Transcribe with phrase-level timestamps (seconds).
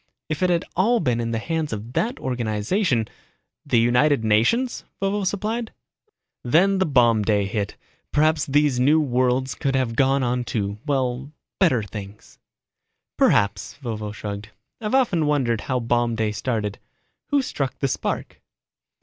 [0.29, 3.07] If it had all been in the hands of that organization..."
[3.67, 5.71] "The United Nations?" Vovo supplied."...
[6.43, 7.77] Then when Bomb Day hit,
[8.11, 12.39] perhaps these new worlds could have gone on to, well, better things."
[13.15, 14.49] "Perhaps," Vovo shrugged.
[14.81, 16.79] "I've often wondered how Bomb Day started.
[17.27, 18.41] Who struck the spark."